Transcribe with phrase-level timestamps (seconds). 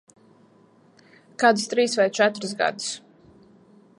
[1.43, 2.91] Kādus trīs vai četrus gadus.